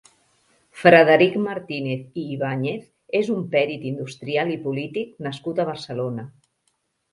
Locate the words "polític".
4.67-5.15